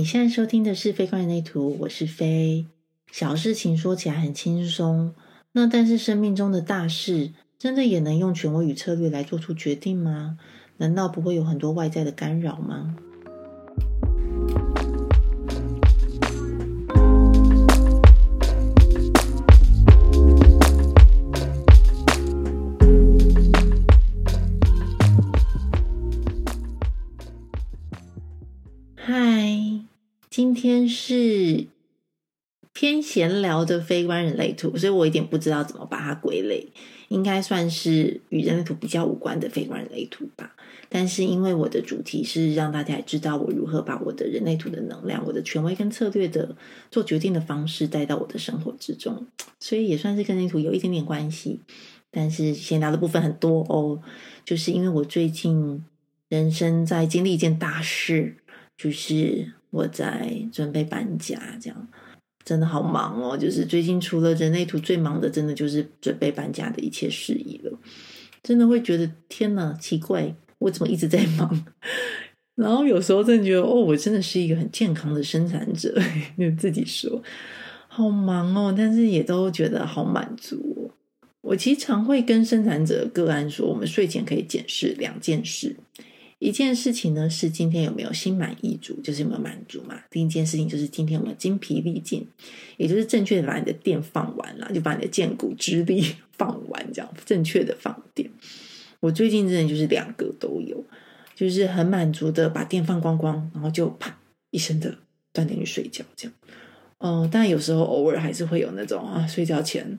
[0.00, 2.64] 你现在收听的是《飞快人类图》，我是飞。
[3.12, 5.12] 小事情说起来很轻松，
[5.52, 10.38] 那但是生命中的大事，真的也能用权威与策略来做出决定吗？
[10.78, 12.96] 难道不会有很多外在的干扰吗？
[32.80, 36.66] 偏闲聊的非关人类图，所以我有点不知道怎么把它归类，
[37.08, 40.56] 应该算是与人类图比较无关的非关人类图吧。
[40.88, 46.56] 但是因为我的主题是让大家知道我如何把我的人类图的能量、我的权威跟策略的
[46.90, 49.26] 做决定的方式带到我的生活之中，
[49.58, 51.60] 所以也算是跟人类图有一点点关系。
[52.10, 54.00] 但是闲聊的部分很多哦，
[54.42, 55.84] 就是因为我最近
[56.30, 58.36] 人生在经历一件大事。
[58.78, 61.86] 就是我在准备搬家，这样
[62.44, 63.36] 真的好忙哦。
[63.36, 67.78] 就是最近除了人类图最忙的，真的就是准备搬家的一切事宜了。
[68.42, 71.64] 真的会觉得天哪，奇怪，我怎么一直在忙？
[72.56, 75.94] 然后有时候真的觉得，哦，我真的是一个很健康的生产者。
[76.36, 77.22] 你 自己说，
[77.88, 80.90] 好忙哦，但是也都觉得好满足。
[81.42, 85.74] 我其实常会跟生产者个案说，我们睡前可以检视两件事。
[86.40, 90.00] 一件事情呢是今天有没有心满意足，就是有没有满足嘛。
[90.10, 92.26] 第一件事情就是今天有没有精疲力尽，
[92.78, 96.02] 也就是正确的把你的电放完了，就把你的剑骨之力
[96.32, 98.30] 放完，这样正确的放电。
[99.00, 100.82] 我最近真的就是两个都有，
[101.34, 104.18] 就是很满足的把电放光光，然后就啪
[104.50, 104.96] 一声的
[105.34, 106.34] 断电去睡觉，这样。
[106.98, 109.98] 嗯，但有时候偶尔还是会有那种啊，睡觉前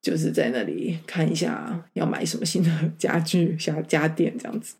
[0.00, 4.76] 就是在那里看一下要买什么新的家具、小家电这样子。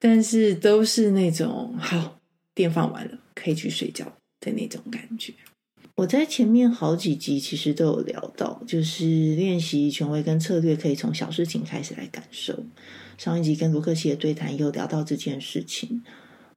[0.00, 2.18] 但是都是那种好
[2.54, 4.04] 电放完了可以去睡觉
[4.40, 5.32] 的那种感觉。
[5.96, 12.64] 我在前面好几集其实都有聊到，就是练习权威跟策略可以从小事情开始来感受。
[13.18, 16.02] 上一集跟卢克西的对谈也有聊到这件事情。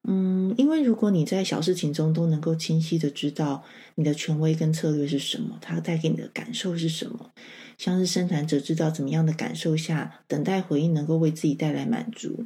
[0.06, 3.64] 嗯，因为如果你在小事情中都能够清晰的知道
[3.96, 7.32] 你的权威跟策略是什么，它带给你的感受是什么，
[7.78, 12.46] 像是生产者知道怎么样的感受下等待回应能够为自己带来满足。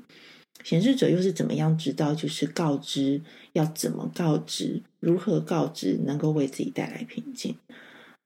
[0.64, 2.14] 显示者又是怎么样知道？
[2.14, 3.22] 就是告知
[3.54, 7.56] 要怎么告知，如何告知，能够为自己带来平静。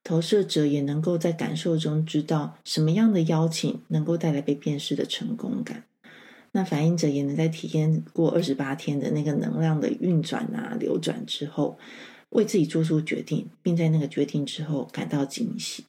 [0.04, 5.84] 投射者也能够在感受中知道什么样的邀请能够带来被辨识的成功感。
[6.54, 11.78] 那反应者也能在体验过二十八天的那个能量的运转啊、流转之后，
[12.30, 15.86] 为自己做出决定，并在那个决定之后感到惊喜。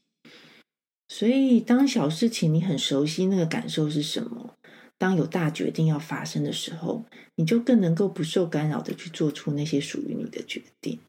[1.09, 4.55] 所以，当小事情你很熟悉那个感受是什么？
[5.03, 7.05] 当有大决定要发生的时候，
[7.35, 11.01] 你就更能够不受干扰的去做出那些属于你的决定。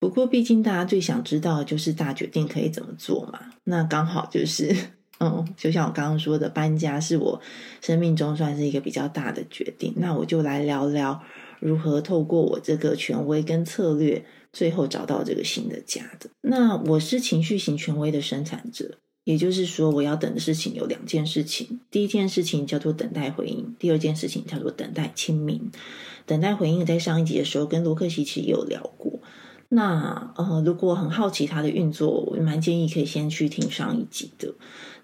[0.00, 3.52] 不过，毕竟大家最想知道的就是大决定可以怎么做嘛。
[3.62, 4.74] 那刚好就是，
[5.20, 7.40] 嗯，就像我刚刚说的，搬家是我
[7.80, 9.94] 生命中算是一个比较大的决定。
[9.98, 11.22] 那我就来聊聊
[11.60, 16.28] 如何透过我这个权威跟策略，最后找到这个新的家的。
[16.40, 18.98] 那我是情绪型权威的生产者。
[19.26, 21.80] 也就是说，我要等的事情有两件事情。
[21.90, 25.72] 第一件事情叫做等待回应，第二件事情叫做等待清明。
[26.26, 29.18] 等待回应在上一集的时候跟罗克西奇也有聊过。
[29.68, 34.54] 那呃，如果很好奇它的运作，我蛮建议可以先去听上一集的。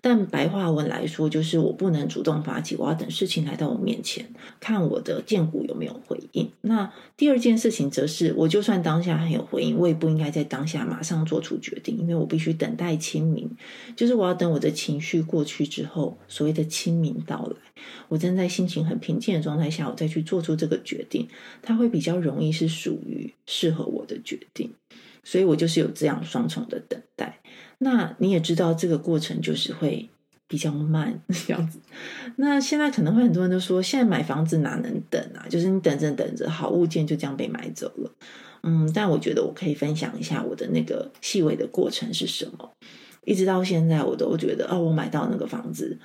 [0.03, 6.51] 但白话文来说，就是我不能主动发起，我要等事情来到我面前，看我的荐股有没有回应。
[6.61, 13.49] 那第二件事情则是，我就算当下很有回应，我也不应该在当下马上做出决定，因为我必须等待清明，
[13.95, 21.29] 就是我要等我的情绪过去之后，所谓的清明到来，我正在心情很平静的状态下，我再去做出这个决定，
[21.63, 24.73] 它会比较容易是属于适合我的决定。
[25.23, 27.41] 所以我就是有这样双重的等待。
[27.79, 30.09] 那你也知道，这个过程就是会
[30.47, 31.81] 比较慢 这样子。
[32.37, 35.47] 那现在可能会很多人都说，现在买房子哪能等啊？
[35.49, 38.11] 就是你等着等着，好物件就这样被买走了。
[38.63, 42.71] 嗯，但我觉得我可以分享一下我的那个细微的过程是什么。
[43.25, 45.99] 一直到现在，我都觉得哦，我买到那个房子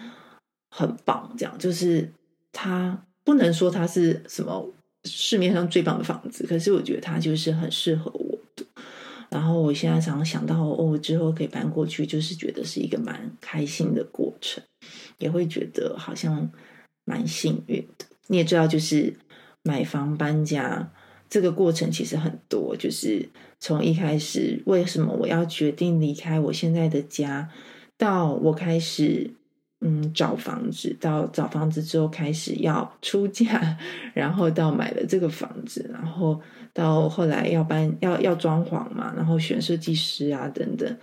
[0.72, 2.12] 很棒，这样就是
[2.52, 4.68] 它不能说它是什么
[5.04, 8.27] 市面上最棒的房子，可是我觉得它就是很适合我。
[9.30, 14.64] 然后我现在常常想到，哦，之后可以搬过去，就是觉得是一个蛮开心的过程，
[15.18, 16.50] 也会觉得好像
[17.06, 18.06] 蛮幸运的。
[18.28, 19.14] 你也知道，就是
[19.64, 20.92] 买房搬家
[21.30, 23.28] 这个过程其实很多，就是
[23.60, 27.50] 从一开始为什么我要决定离开我现在的家，
[27.98, 29.32] 到我开始
[29.80, 33.78] 嗯找房子，到找房子之后开始要出价，
[34.14, 36.42] 然后到买了这个房子，然后
[36.74, 40.98] 到后来要搬要要装潢嘛，然后选设计师啊等等，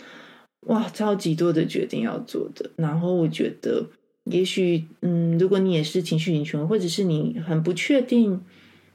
[0.66, 2.70] 哇，超级多的决定要做的。
[2.76, 3.86] 然后我觉得，
[4.24, 8.40] 也许嗯，如果你也是情绪型权或者是你很不确定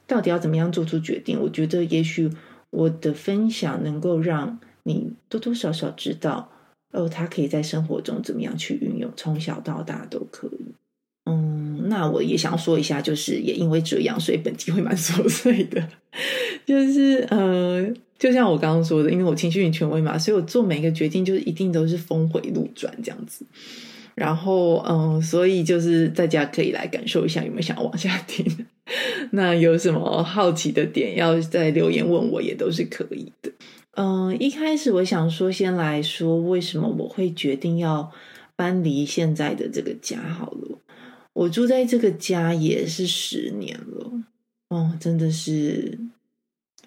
[0.06, 2.30] 到底要怎么样做出决定，我觉得也许
[2.72, 6.52] 我的分享能够让你多多少少知道。
[6.92, 9.12] 哦，他可以在生活中怎么样去运用？
[9.16, 10.66] 从小到大都可以。
[11.26, 15.88] 嗯，那我也想要说一下，就是也因为这样，所以本集会蛮琐碎的。
[16.66, 17.88] 就是呃，
[18.18, 23.46] 就像我刚刚说的，因为我情绪型权威嘛，所以我做每一个决定就是一定都是峰回路转这样子。
[24.16, 28.46] 然后嗯，所以就是大家可以来感受一下，有没有想要往下听？
[29.32, 33.52] 那有什么好奇的点，要在留言问我，也都是可以的。
[34.01, 38.10] 嗯，一开始我想说，先来说为什么我会决定要
[38.56, 40.80] 搬离现在的这个家好了。
[41.34, 44.24] 我住在这个家也是十年了，
[44.69, 46.00] 哦，真的是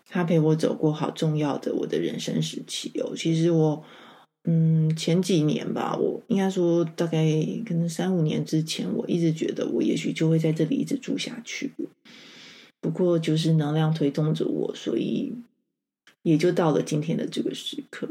[0.09, 3.13] 他陪我走过好重要的我的人生时期哦。
[3.15, 3.85] 其实我，
[4.45, 7.27] 嗯，前几年吧，我应该说大概
[7.67, 11.73] 可能三五年之前，我一直觉得我也许就会在这里一直住下去。
[12.81, 15.35] 不过就是能量推动着我，所以。
[16.23, 18.09] 也就到了今天的这个时刻。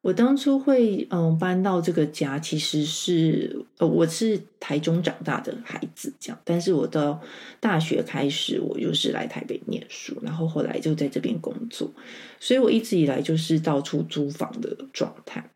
[0.00, 6.40] 我当初会嗯搬到这个家，其实是呃我是台中长大的孩子，这样。
[6.44, 7.20] 但是我到
[7.60, 11.90] 大学开始，我就是来台北念书，然后后来就在这边工作，
[12.38, 15.50] 所以我一直以来就是到处租房的状态。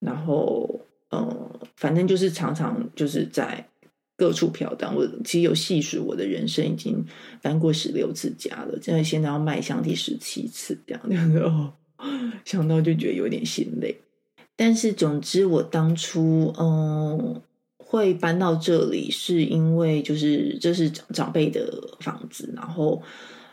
[0.00, 0.80] 然后
[1.10, 3.66] 嗯，反正就是常常就是在。
[4.16, 7.04] 各处飘荡，我其实有细数我的人生，已经
[7.42, 11.72] 搬过十六次家了，现在现在要迈向第十七次，这样子 哦，
[12.44, 14.00] 想到就觉得有点心累。
[14.56, 17.40] 但是总之，我当初嗯
[17.78, 23.02] 会搬到这里，是因为就是这是长长辈的房子，然后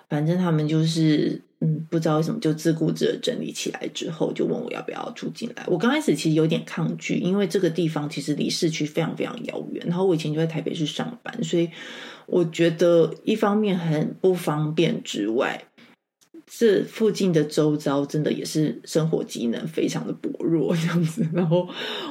[0.10, 1.42] 反正他们就是。
[1.64, 5.64] 嗯，不知道为什么就自顾自的整理起来之后，就问我要不要住进来。
[5.68, 9.86] 我刚开始其实有点抗拒，因为这个地方其实离市区非常非常遥远。
[9.88, 11.70] 然后我以前就在台北市上班，所以
[12.26, 15.64] 我觉得一方面很不方便之外。
[16.48, 21.68] 这附近的周遭真的也是生活机能非常的薄弱这样子，然后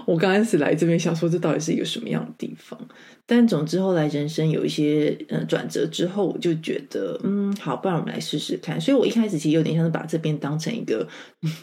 [0.06, 2.79] 我刚开始来这边想说这到底是一个什么样的地方，
[3.27, 8.81] 但总之后来人生有一些嗯转折之后，我就觉得嗯好，不然我们来试试看。
[8.81, 11.06] 所以我一开始其实有点像是把这边当成一个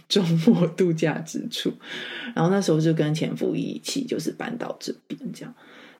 [0.07, 1.73] 周末度假之处，
[2.35, 5.53] 然后那时候就跟前夫一起就是搬到这边这样。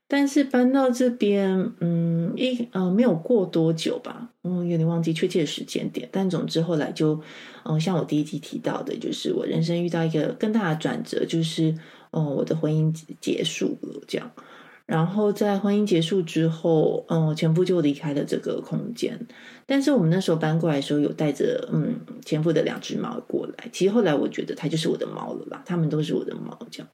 [0.09, 6.07] 但是搬到这边，嗯，一呃没有过多久吧，嗯，有点忘记确切的时间点。
[6.09, 7.19] 但总之后来就，
[7.65, 11.75] 嗯，像我第一集提到的，就是我人生遇到一个更大的转折，就是，
[12.11, 14.31] 哦，我的婚姻结束了，这样。
[14.85, 19.19] 然后在婚姻结束之后，嗯，前夫就离开了这个空间。
[19.65, 23.69] 但是我们那时候搬过来的时候，有带着嗯前夫的两只猫过来。
[23.73, 26.87] 其实后来我觉得它就是我的猫了啦，它们都是我的猫，这样。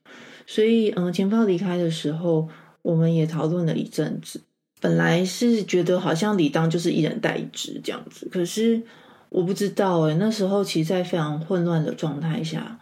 [0.48, 2.48] 所以，嗯，前夫要离开的时候。
[2.84, 4.42] 我们也讨论了一阵子，
[4.78, 8.82] 本来是觉得好像理当就是一人带一只这样子，可是
[9.30, 12.78] 我不知道哎，那时候其实，在非常混乱的状态下，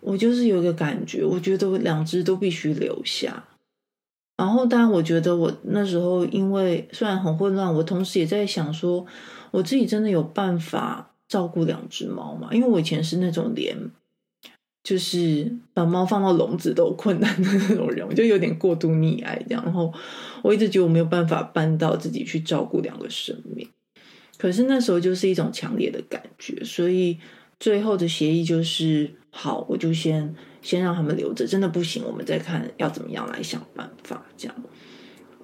[0.00, 3.44] 我就是有一个感觉，我觉得两只都必须留下。
[4.36, 9.06] 然后，当然，我觉得我那时候因为虽然很混乱，我同时也在想说，
[9.52, 12.48] 我自己真的有办法照顾两只猫吗？
[12.50, 13.76] 因为我以前是那种连。
[14.82, 19.62] 就是把猫放到笼子都有困难的那种人，我就有点过度溺爱这样。
[19.64, 19.92] 然后
[20.42, 23.68] 我一直觉得我没有办法搬到自己去照顾两个生命，
[24.38, 27.16] 可是那时候就是一种强烈的感觉，所以
[27.60, 34.56] 最后的协议就是好，我就先先让他们留着，真的不行，我们再看要怎么样来想办法这样。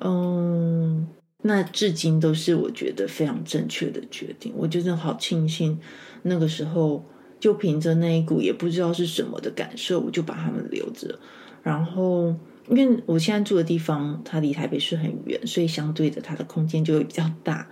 [0.01, 1.07] 嗯，
[1.45, 5.79] 那至今都是我觉得非常正确的决定，我真的好庆幸
[6.23, 7.05] 那个时候。
[7.41, 11.19] 就凭着那一股也不知道是什么的感受，我就把他们留着。
[11.63, 12.35] 然后，
[12.69, 17.69] 因为我现在住的地方它离台北市很远，所以相对的它的空间就会比较大。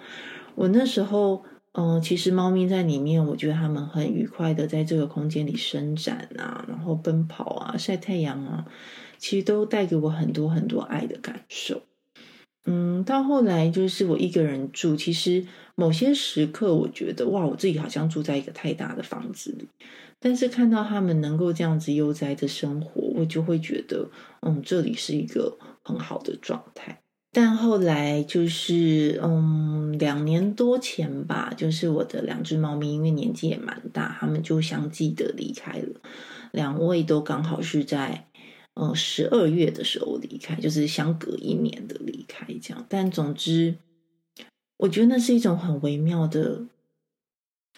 [0.55, 1.43] 我那时候，
[1.73, 8.67] 嗯，其实猫咪在里面，我觉得它们很愉快的在这个空间里伸展啊，然后奔跑啊，晒太阳啊，
[9.19, 11.83] 其实都带给我很多很多爱的感受。
[12.67, 15.47] 嗯，到后来就是我一个人住，其实
[15.77, 19.69] 某些时刻我觉得哇，我自己好像住在一个太大的房子里，
[20.19, 27.01] 但是看到他们能够这样子悠哉的生活，我就会觉得嗯，这里是一个很好的状态。
[27.33, 36.01] 但后来就是嗯，两年多前吧，就是我的两只猫咪因为年纪也蛮大，他们就相继的离开了，
[36.53, 38.27] 两位都刚好是在
[38.79, 42.85] 嗯十二月的时候离开，就是相隔一年的离开这样。
[42.91, 43.77] 但总之，
[44.77, 46.67] 我觉得那是一种很微妙的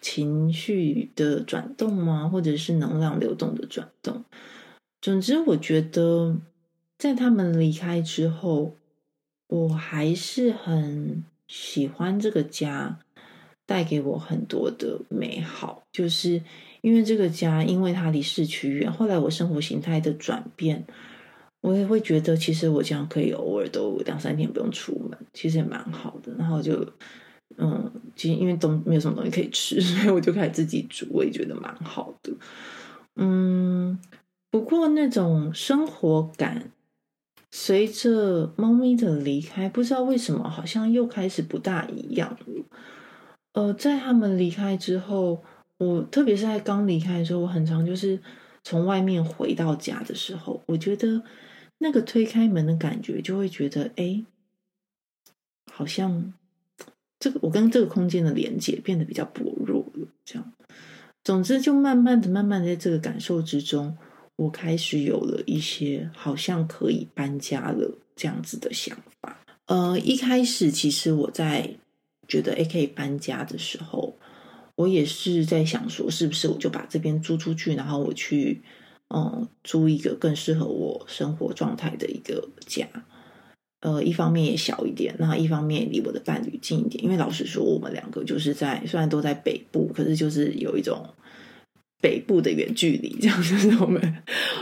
[0.00, 2.28] 情绪的转动吗？
[2.28, 4.24] 或者是能量流动的转动？
[5.00, 6.36] 总之，我觉得
[6.98, 8.74] 在他们离开之后，
[9.46, 12.98] 我还是很喜欢这个家，
[13.64, 15.84] 带给我很多的美好。
[15.92, 16.42] 就是
[16.80, 20.86] 因为这个家，因为它离市区远，后来我生活形态的转变，
[21.60, 26.32] 我也会觉得，其实我这样可以偶尔都两三天不用出门，其实也蛮好的。
[26.38, 26.86] 然后就，
[27.56, 32.32] 嗯，其实因为都没有什么东西可以吃， 所以我就开始自己煮，我也觉得蛮好的。
[33.16, 33.98] 嗯。
[34.50, 36.72] 不过，那种生活感
[37.50, 42.64] 随着猫咪的离开，不知道为什么，好像又开始不大一样了。
[43.52, 45.44] 呃，在他们离开之后，
[45.78, 48.20] 我特别是在刚离开的时候，我很常就是
[48.62, 51.22] 从外面回到家的时候，我觉得
[51.78, 54.24] 那个推开门的感觉，就会觉得，哎，
[55.72, 56.34] 好像
[57.18, 60.08] 这个我跟这个空间的连接变得比较薄弱了。
[60.24, 60.52] 这样，
[61.24, 63.96] 总之，就慢慢的、慢慢的，在这个感受之中。
[64.36, 69.36] 我开始有了一些好像可以搬家了这样子的想法。
[69.66, 71.74] 呃，一开始其实我在
[72.28, 74.16] 觉得 A 可以搬家的时候，
[74.78, 78.62] 我也是在想说，是不是我就把这边租出去，然后我去
[79.08, 82.86] 嗯租一个更适合我生活状态的一个家。
[83.80, 87.02] 呃，一方面也小一点，那一方面离我的伴侣近一点。
[87.02, 91.04] 因为老实说，我们两个就是在虽然都在北部，可是就是有一种。
[92.00, 94.00] 北部的远距离，这样就是我们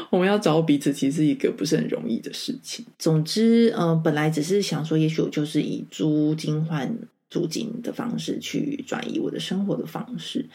[0.08, 2.82] 我们要找彼此，其实一个不是很容易的事情。
[2.98, 6.90] 总之，嗯，本来只是想说，也许我就是以租金换
[7.30, 10.48] 租金的方式去转移我的生活的方式。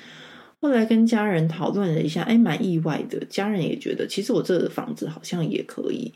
[0.59, 3.25] 后来跟家人讨论了一下，哎，蛮意外的。
[3.25, 6.13] 家人也觉得，其实我这个房子好像也可以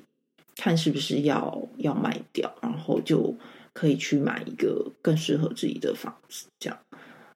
[0.55, 3.35] 看是不是要要卖掉，然后就
[3.73, 6.45] 可以去买一个更适合自己的房子。
[6.59, 6.79] 这样，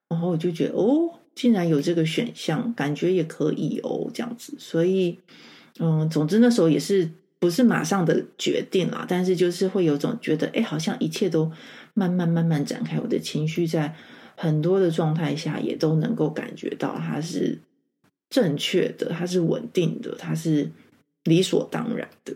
[0.08, 1.14] 然后我就觉得，哦。
[1.32, 4.52] 竟然有这个选项，感觉也可以哦，这样子。
[4.58, 5.18] 所以，
[5.78, 7.08] 嗯，总之那时候也是
[7.38, 11.50] 不是马上的决定啦，但是就是会有种觉得，哎，好像一切都
[11.94, 12.98] 慢慢慢慢展开。
[12.98, 13.94] 我的情绪在
[14.36, 17.58] 很多的状态下也都能够感觉到它是
[18.28, 20.70] 正确的，它是稳定的，它是
[21.24, 22.34] 理所当然的。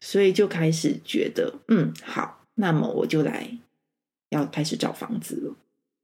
[0.00, 3.48] 所以就开始觉得，嗯，好，那么我就来
[4.30, 5.56] 要开始找房子了。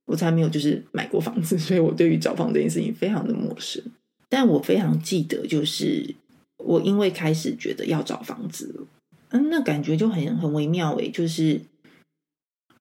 [0.06, 3.82] 我才没有就是买过房子，所以我对于找房这件事情非常的陌生。
[4.28, 6.14] 但我非常记得，就是
[6.56, 8.86] 我因为开始觉得要找房子了，
[9.30, 11.60] 嗯，那感觉就很很微妙诶，就是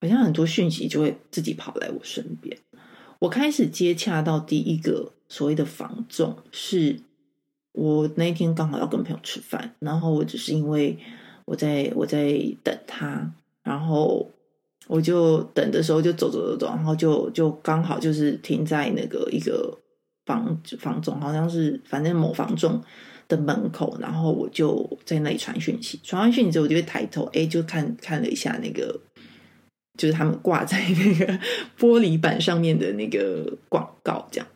[0.00, 2.56] 好像很多讯息就会自己跑来我身边。
[3.18, 7.00] 我开始接洽到第一个所谓的房仲，是
[7.72, 10.98] 我那一天刚好要跟朋友吃饭，然后我只是因为
[11.44, 14.30] 我在我在等他，然后。
[14.86, 19.78] 我就等的时候就走走走走，然后就就刚好就是停在那个一个
[20.26, 22.82] 房房总，好像是反正某房中
[23.28, 26.00] 的门口，然后我就在那里传讯息。
[26.02, 28.98] 传完讯息之后，我就会抬头，哎，就看看了一下那个，
[29.98, 31.38] 就是他们挂在那个
[31.78, 34.26] 玻璃板上面的那个广告。
[34.30, 34.46] 这样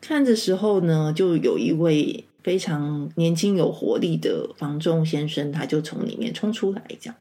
[0.00, 7.14] 看的时候呢，就有一位非常年轻有活力的房仲先生，他就从里面冲出来，这样。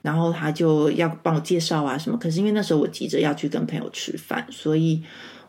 [0.00, 5.02] 然后他就要帮我介绍啊什么，可是因为那时候我急着要去跟朋友吃饭，所以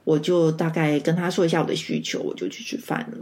[0.04, 3.18] 我就大概跟他说一下我的需求，我就去吃饭了。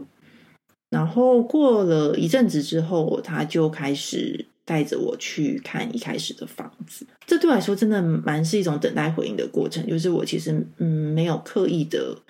[0.90, 7.08] 然后过了一阵子之后，他就开始带着我去看一开始的房子。
[7.26, 12.22] 这对我来说真的蛮是一种等待回应的过程，就是我其实嗯没有刻意的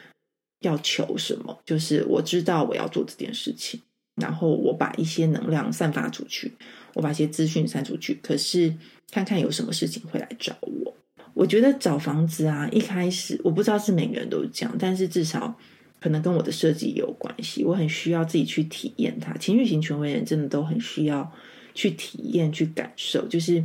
[0.59, 3.81] 要求什么，就是我知道我要做这件事情，
[4.21, 6.53] 然后我把一些能量散发出去。
[6.93, 8.73] 我把一些资讯散出去，可是
[9.11, 10.95] 看看有什么事情会来找我。
[11.33, 15.55] 我觉得找房子啊，一开始我不知道是每个人都是这样，但是至少
[15.99, 17.63] 可能跟我的设计有关系。
[17.63, 19.31] 我很需要自己去体验它。
[19.37, 21.31] 情绪型权威人真的都很需要
[21.77, 23.27] 去体验、去感受。
[23.27, 23.63] 就是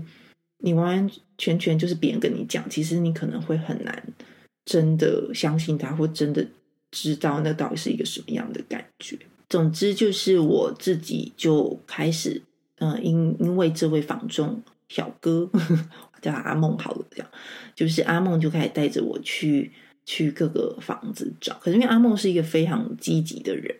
[0.58, 4.02] 你完完全全就是别人跟你讲，其实你可能会很难
[4.66, 6.46] 真的相信他，或真的
[6.90, 9.18] 知道那到底是一个什么样的感觉。
[9.48, 12.42] 总之，就是我自己就开始。
[12.78, 15.48] 嗯，因因为这位房中小哥
[16.20, 17.28] 叫阿梦好了，这样
[17.76, 19.70] 就是阿梦就开始带着我去
[20.04, 21.54] 去各个房子找。
[21.60, 23.72] 可是因为阿梦是一个非常积极的人，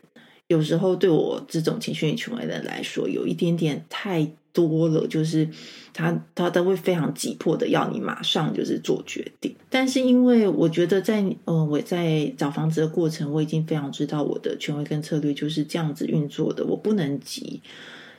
[0.53, 5.49] 有时候对我这种情绪权威的人来说，有一点点太多了，就是
[5.93, 9.55] 他他都会非常急迫的要你马上就是做决定。
[9.71, 17.61] 但是因为我觉得在呃我在找房子的过程，我已经非常知道我的权威跟策略就是这样子运作的，我不能急。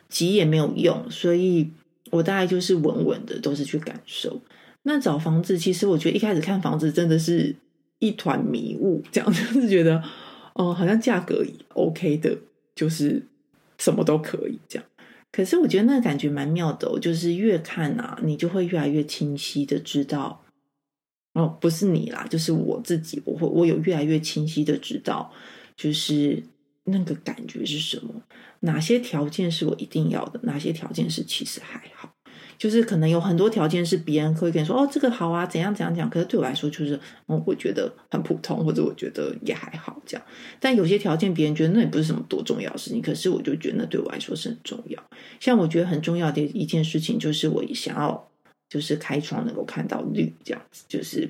[0.10, 1.68] 急也没有用，所以
[2.12, 4.40] 我大概就是稳稳的，都是去感受。
[4.84, 7.56] 那找房子，其实我觉得一开始看房子真的是
[7.98, 10.04] 一团迷雾，这样就是觉得，
[10.54, 12.38] 哦，好像价格 OK 的，
[12.76, 13.26] 就是
[13.78, 14.86] 什么都可以这样。
[15.32, 20.44] 可是我觉得那个感觉蛮妙的，就是越看啊，你就会越来越清晰的知道，
[21.34, 25.34] 哦，不是你啦，就是我自己，我会我有越来越清晰的知道，
[25.76, 26.44] 就是
[26.84, 28.22] 那个感觉是什么，
[28.60, 32.13] 哪些条件是我一定要的，哪些条件是其实还好。
[32.58, 36.10] 就是可能有很多条件是别人可以跟你说哦，这个好啊，怎样怎样讲。
[36.10, 40.26] 可是对我来说，就是嗯，我觉得很普通，或者我觉得也还好这样。
[40.60, 45.04] 但有些条件，别人觉得那也不是什么多重要的事情，可是我就觉得那对我来说是很重要。
[45.40, 48.30] 像我觉得很重要的一件事情，就是我想要
[48.70, 51.30] 就是开窗能够看到绿这样子，就是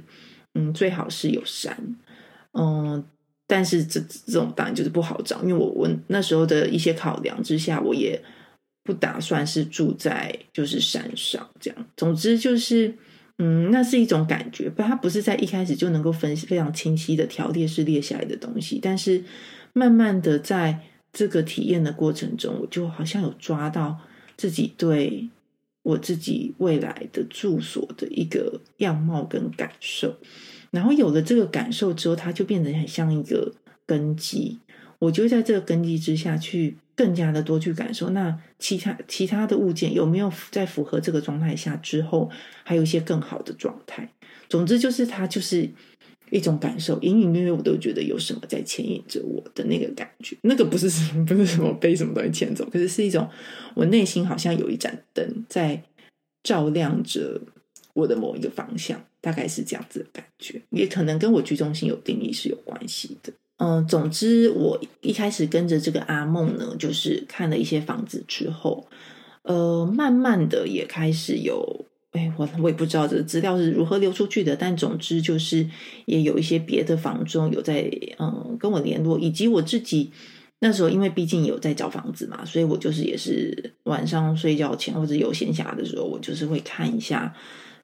[0.55, 1.95] 嗯，最好是有山，
[2.53, 3.03] 嗯，
[3.47, 8.21] 但是这这种当然就是不好找，因为我我那时候的一些考量之下，我也。
[8.83, 12.93] 不打算是住在就是山上这样，总之就是，
[13.37, 19.23] 嗯，那是一种感觉，不，它不是在一开始就能够分非常清晰的条列式列下来的东西，但是
[19.71, 20.79] 慢慢的在
[21.13, 23.97] 这个体验的过程中，我就好像有抓到
[24.35, 25.29] 自己对
[25.83, 30.17] 我自己未来的住所的一个样貌跟感受，
[30.71, 33.53] 然后有了这个感受之后，它就变得很像一个
[33.85, 34.57] 根基，
[35.03, 36.77] 我就在这个根基之下去。
[36.95, 42.29] 更加的多去感受，那其他其他的物件有没有在符合这个状态下之后，
[42.63, 44.07] 还有一些更好的状态？
[44.47, 45.67] 总之就是它就是
[46.29, 50.37] 一种感受，隐隐约约我都觉得有什么在牵引着我的那个感觉。
[50.43, 53.27] 那个不是什么不是什么被什么东西牵走，可是是一种
[53.73, 55.81] 我内心好像有一盏灯在
[56.43, 57.41] 照亮着
[57.95, 60.61] 我的某一个方向，大概是这样子的感觉。
[60.69, 63.33] 也可能跟我居中心有定义是有关系的。
[63.57, 68.87] 嗯，总之，我一开始跟着这个阿梦呢，就是看了一些房子之后，
[69.43, 75.69] 呃，慢慢的也开始有，哎，我我也不知道这个资料是如何流出去的，但总之就是
[76.05, 80.11] 也有一些别的房中有在嗯跟我联络，以及我自己
[80.59, 87.33] 那时候因为毕竟有在找房子嘛，所以我就是也是晚上睡觉前或者有闲暇的时候，我就是会看一下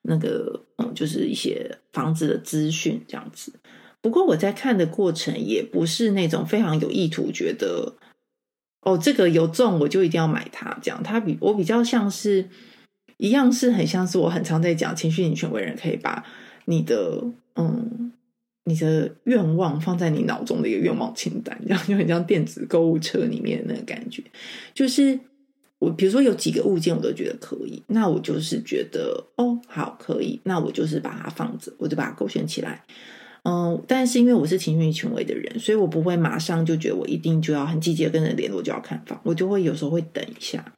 [0.02, 3.54] 那个嗯，就是一些房子的资讯这样子。
[4.02, 7.96] 不过我在看的过程也不是那种非常有意图，觉得
[8.82, 10.78] 哦这个有中我就一定要买它。
[10.82, 12.50] 这样，它比我比较像是
[13.18, 16.24] 一样，是很像是我很常在讲情绪型权威人可以把
[16.66, 17.22] 你的
[17.56, 18.14] 嗯
[18.64, 24.24] 你的愿望放在你脑中的一个愿望清单，这样就很像电子购物车里面的那个感觉。
[24.74, 25.20] 就是
[25.80, 32.86] 我比如说有几个物件我都觉得可以，那我就是觉得哦好可以，那我就是把它放着，我就把它勾选起来。
[33.44, 40.74] 嗯，但是因为我是情绪权威的人，所以我不会马上就觉得我一定就要很积极的跟人联络就要看房，我就会有时候会等一下，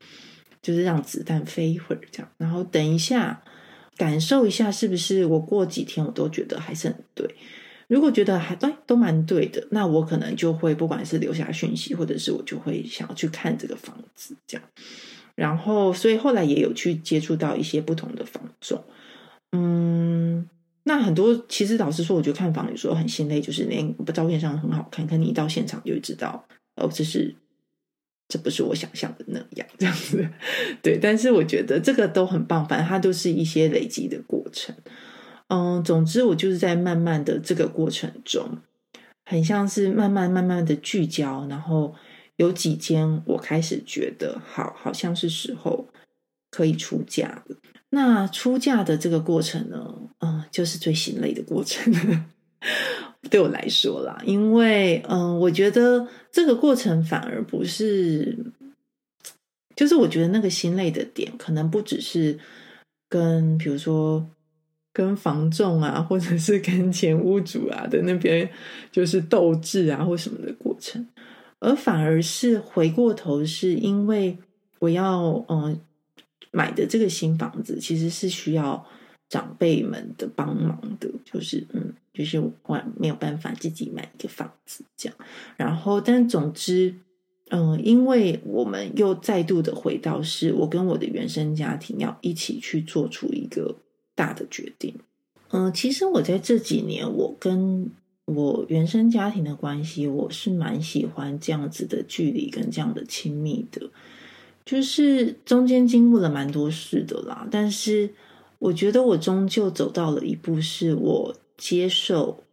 [0.62, 3.42] 就是让子弹飞一会儿这样，然后等一下
[3.98, 7.36] 感受一下是不是我过几天我都觉得还是很对。
[7.88, 14.66] 如果觉得还对都蛮对的，那我可能就会不管是留下讯息，或者是我就会想要去看这个房子这样。
[15.36, 18.84] 然后，所以后来也有去接触到一些不同的房种，
[19.52, 20.48] 嗯。
[20.84, 27.36] 那很多其实老实说，我觉得看房有时候很心累，就是连照片上很好看，可你一到现场就知道，哦，这是
[28.28, 30.28] 这不是我想象的那样，这样子。
[30.82, 34.76] 对，但是我觉得这个都很棒，反正它都是一些累积的过程。
[35.50, 38.58] 嗯，总之我就是在慢慢的这个过程中，
[39.26, 41.94] 很像是慢慢慢慢的聚焦，然后
[42.38, 45.90] 有几间我开始觉得好，好像是时候
[46.50, 47.58] 可以出价了。
[47.94, 51.94] 那出嫁的这个过程呢，嗯，就是最心累的过程，
[53.30, 58.38] 对我来说啦，因为嗯，我觉得这个过程反而不是，
[59.76, 62.40] 就是我觉得那个心累的点，可能不只是
[63.10, 64.26] 跟比如说
[64.94, 68.50] 跟房仲啊，或者是跟前屋主啊的那边
[68.90, 71.06] 就是斗智啊或什么的过程，
[71.60, 74.38] 而反而是回过头，是因为
[74.80, 75.78] 我要嗯。
[76.52, 78.86] 买的这个新房子其实是需要
[79.30, 85.18] 长辈们的帮忙的，就是嗯，就是我没有办法自己买一个房子这样。
[85.56, 86.94] 然后，但总之，
[87.50, 93.78] 嗯，因为我们又再度的回到是我跟我的原生家庭要一起去做出一个
[94.14, 94.96] 大的决定。
[95.52, 97.90] 嗯，其实我在这几年，我跟
[98.26, 103.90] 我原生家庭的关系，我是蛮喜欢这样子的距离跟这样的亲密的。
[104.66, 108.14] 就是中间经过了蛮多事的啦，但是
[108.60, 112.44] 我觉得我终究走到了一步，是我接受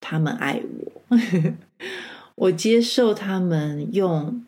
[0.00, 1.16] 他们爱我，
[2.34, 4.44] 我接受他们用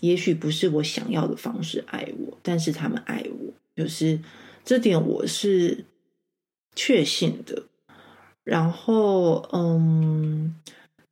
[0.00, 4.20] 也许不是我想要的方式爱我，但是他们爱我，就是
[4.64, 5.84] 这点我是
[6.74, 7.64] 确信的。
[8.44, 10.54] 然后，嗯，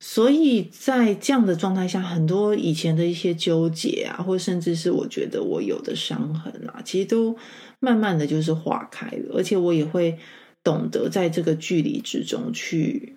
[0.07, 7.35] 所以在这样的状态下，很多以前的一些纠结啊，或甚至是我觉得我有的伤痕啊，其实都
[7.79, 10.19] 慢慢的就是化开了，而且我也会
[10.63, 13.15] 懂得在这个距离之中去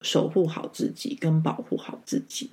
[0.00, 2.50] 守护好自己，跟保护好自己。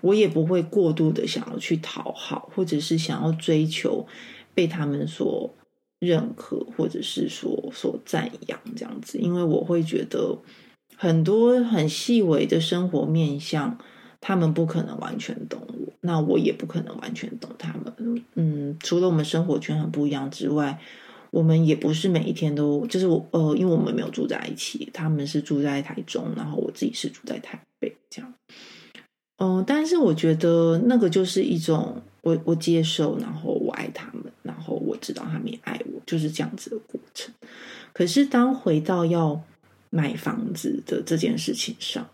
[0.00, 4.04] 我也不会过度的想要去讨好，或者是想要追求
[4.52, 5.54] 被他们所
[6.00, 10.36] 认可，或者是说所赞扬这样子，因为我会觉得
[10.96, 13.78] 很多很细微的生活面相，
[14.20, 18.24] 他们不可能完全懂我，那我也不可能完全懂他们。
[18.34, 20.80] 嗯，除了我们生活圈很不一样之外，
[21.30, 28.32] 我们也不是每一天都就是我呃，因为我们没有住在一起，他们是住在台中，然后我自己是住在台北这样。
[29.38, 37.34] 嗯，但是我觉得那个就是一种我我接受，然后我爱他们，然后我知道他们也爱我，就是这样子的过程。
[37.92, 39.42] 可是当回到要
[39.96, 42.06] 买房子的这件事情上，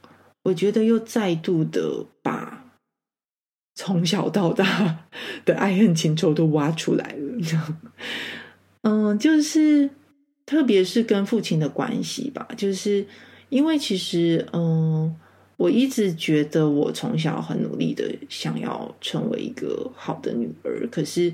[0.45, 2.73] 我觉得又再度的把
[3.75, 5.07] 从小到大
[5.45, 7.79] 的爱恨情仇都挖出来了。
[8.83, 9.91] 嗯，就是
[10.47, 13.07] 特别是跟父亲的关系吧，就是
[13.49, 15.17] 因为其实嗯。
[15.59, 21.33] 我一直觉得我从小很努力的想要成为一个好的女儿，可是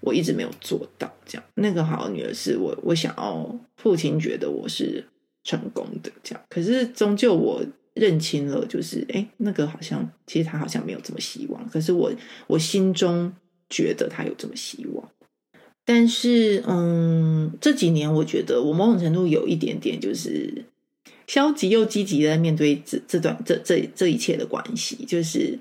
[0.00, 1.10] 我一直没有做到。
[1.24, 5.02] 这样，那个好女儿是我，我想要父亲觉得我是
[5.50, 6.42] 成功的这样。
[6.48, 11.68] 可是终究我认清了，就是哎，那个好像其实他好像没有这么希望。
[11.68, 12.12] 可是我
[12.46, 13.32] 我心中
[13.68, 15.08] 觉得他有这么希望。
[15.84, 20.64] 但是嗯，这几年我觉得我某种程度有一点点就是。
[21.26, 25.56] 消极又积极的面对这这段这这这一切的关系，就是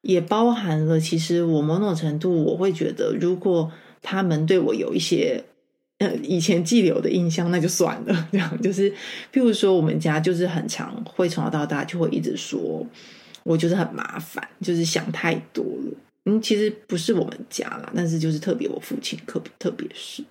[0.00, 3.70] 也包含了，其实我某种程度我会觉得，如果
[4.02, 5.44] 他们对我有一些
[5.98, 8.28] 呃以前寄留的印象，那就算了。
[8.32, 8.90] 这样就是，
[9.32, 12.86] 譬如说我们家就是很常，会从小到大就会一直说
[13.44, 15.92] 我就是很麻烦，就是想太多了。
[16.24, 20.24] 嗯，其实不是我们家啦，但是就是特别我父亲特特别是。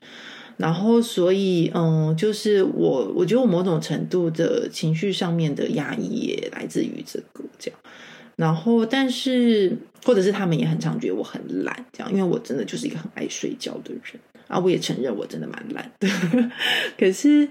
[0.57, 7.77] 然后，所以，嗯，就是我，我觉得我某种程度的情绪上面的压抑也来自于这个这样。
[8.37, 14.01] 然后，但是，或者是他们也很常觉得我很懒，这样，因为我真的就是一个很爱睡觉的人
[14.47, 14.59] 啊。
[14.59, 16.07] 我也承认我真的蛮懒的。
[16.97, 17.47] 可是，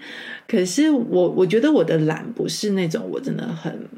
[0.49, 3.89] 可是我我觉得我的懒不是那种我真的很。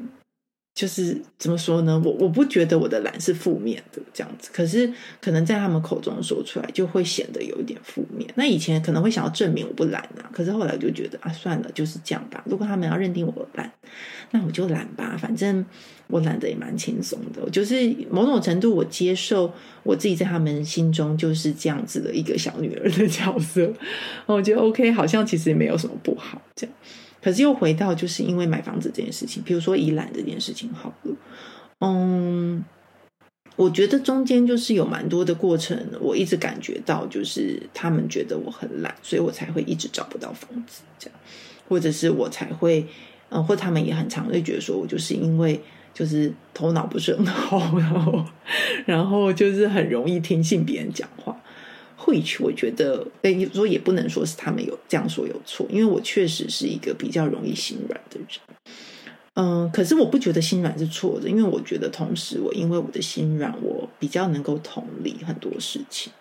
[0.77, 1.99] 就是怎么说呢？
[2.05, 4.87] 我我不觉得我的懒是负面的这样子，可是
[5.19, 8.31] 可能在他们口中说出来就会显得有一点负面。
[8.35, 12.43] 那以前可能会想要证明我不懒啊，可是后来就觉得啊，算了，就是这样吧。
[12.45, 13.71] 如果他们要认定我懒，
[14.29, 15.65] 那我就懒吧，反正
[16.05, 17.49] 我懒得也蛮轻松的。
[17.49, 23.73] 就是某种程度，我接受我自己在他们心中就是这样子的一个小女儿的角色，
[24.27, 26.75] 我觉得 OK，好像其实也没有什么不好这样。
[27.21, 31.15] 可是又回到，就是因为买房子这件事情，比如说以懒这件事情好了，
[31.79, 32.63] 嗯，
[33.55, 41.19] 我觉得中间就是有蛮多的过程，我一直感觉到，就是他们觉得我很懒，所以我才会一直找不到房子，这样，
[41.67, 42.85] 或者是我才会，
[43.29, 45.59] 嗯，或他们也很常会觉得说我就是因为
[45.93, 48.25] 就是头脑不是很好，然后，
[48.85, 51.35] 然后就是很容易听信别人讲话。
[52.07, 58.39] 会去，我觉得，哎，说也不能说是他们有这样说有错，因为我确实是一个比较容易心软的人，
[59.33, 66.13] 嗯，可是我不觉得心软是错的，因为我觉得同时我因为我的心软，我比较能够同理很多事情。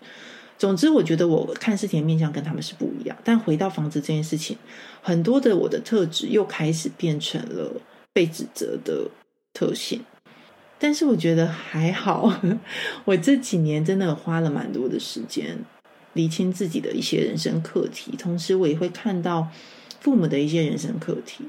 [0.59, 3.17] 总之，我觉得我看事情的面相跟他们是不一样。
[3.23, 4.57] 但回到房子这件事情，
[5.03, 7.71] 很多的我的特质又开始变成了
[8.13, 9.11] 被指责的
[9.53, 10.01] 特性。
[10.79, 12.41] 但是我觉得还好，
[13.07, 15.59] 我这几年真的花了蛮多的时间。
[16.17, 19.47] 理清自己的一些人生课题，同时我也会看到
[20.01, 21.45] 父母的一些人生课题，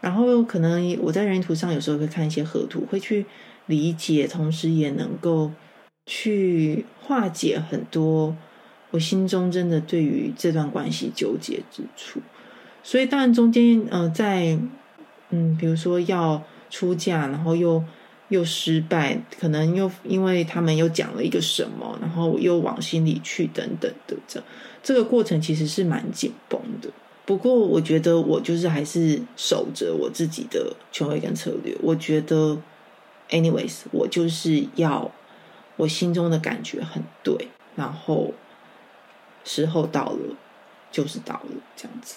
[0.00, 3.26] 然后可能我在人图上有时候会看一些河图，会去
[3.66, 5.50] 理解，同时也能够
[6.06, 8.36] 去化解很多
[8.92, 12.20] 我心中真的对于这段关系纠结之处。
[12.84, 14.58] 所以当然中间，呃，在
[15.30, 17.82] 嗯，比如说要出嫁，然后又。
[18.32, 24.42] 又失败，可能又因为他们又讲了一个什么，然后又往心里去等等的，这
[24.82, 26.88] 这个过程其实是蛮紧绷的。
[27.24, 31.76] 不过我觉得我就是还是守着我自己的权威跟策略。
[31.82, 32.58] 我觉得
[33.28, 35.12] ，anyways，我就是要
[35.76, 38.32] 我心中的感觉很对，然后
[39.44, 40.36] 时候到了
[40.90, 42.16] 就是到了这样子，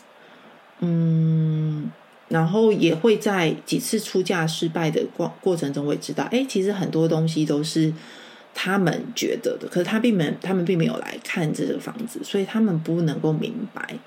[0.80, 1.92] 嗯。
[2.36, 7.94] 然后也会在几次出嫁失败的过过程中，会知道，哎，其实很多东西都是
[8.54, 13.98] 他们觉得的，可是他并没他们并没有来看这个房子，所以他们不能够明白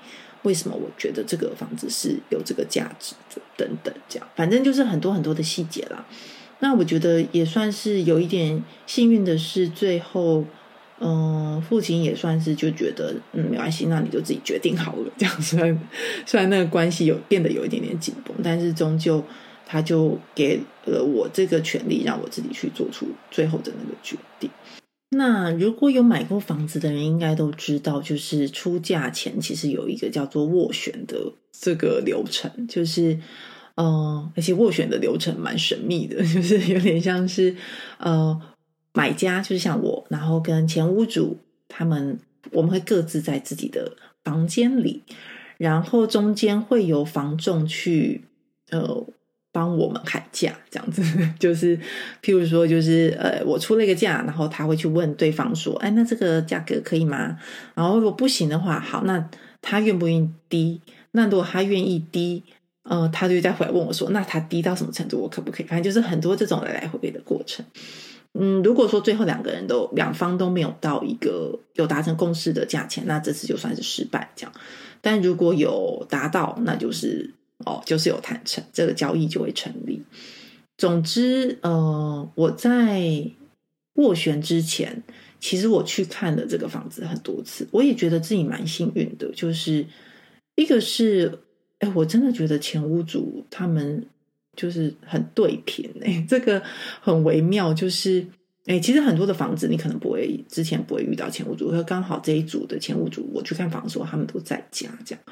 [0.43, 6.05] 为什么我觉得这个房子是有这个价值的等等，这样反正就是很多很多的细节啦。
[6.59, 10.45] 那我觉得也算是有一点幸运的是，最后。
[11.01, 15.11] 嗯，父亲也算是就觉得，嗯，没关系，那你就自己决定好了。
[15.17, 15.79] 这样虽然
[16.25, 19.23] 虽然那个关系有变得有一点点紧绷，但是终究
[19.65, 24.49] 他就给了我这个权利，让我自己去做出最后的那个决定。
[25.11, 33.17] 那如果有买过房子的人，应该都知道，就是出价前其实有一个叫做斡旋的这个流程，就是
[33.75, 37.55] 嗯，而且斡旋的流程蛮神秘的， 就是有点像是
[37.99, 38.37] 呃。
[38.93, 42.19] 买家就是像我，然后跟前屋主他们，
[42.51, 45.03] 我们会各自在自己的房间里，
[45.57, 48.23] 然后中间会有房仲去
[48.71, 49.05] 呃
[49.51, 51.03] 帮我们喊价，这样子
[51.39, 51.77] 就是
[52.21, 57.37] 譬如说就是呃我出了一个价，然后他会去问对方说，哎，那这个价格可以吗？
[57.75, 59.29] 然后如果不行的话，好，那
[59.61, 60.81] 他愿不愿意低？
[61.11, 62.43] 那如果他愿意低，
[62.83, 65.65] 呃，他就再回来问我说，那他低到什么程度，我可不可以？
[65.65, 67.65] 反正就是很多这种来来回回的过程。
[68.33, 74.31] 嗯，如果说最后两个人都两方都没有到一个有达成共识的价钱，那这次就算是失败。
[74.35, 74.53] 这样，
[75.01, 77.33] 但如果有达到，那就是
[77.65, 80.03] 哦，就是有谈成，这个交易就会成立。
[80.77, 83.01] 总之，呃，我在
[83.95, 85.01] 斡旋之前，
[85.39, 89.31] 其实我去看了这个房子很多次，我也觉得自己蛮幸运的。
[89.33, 89.85] 就是
[90.55, 91.39] 一个是，
[91.79, 94.05] 哎，我真的觉得前屋主他们。
[94.59, 96.61] 就是很对平哎， 这个
[96.99, 97.73] 很微妙。
[97.73, 98.27] 就是
[98.65, 105.23] 哎，其实很多的房子你可能不会之前不会遇到前屋主，刚好这一组的前屋主我去看房的时候，他们都在家这样。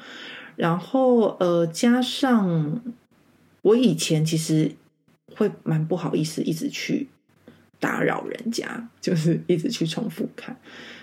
[0.56, 2.82] 然后呃，加上
[3.60, 4.72] 我以前其实
[5.36, 7.06] 会蛮不好意思一直去
[7.78, 10.56] 打扰人家，就是一直去重复看。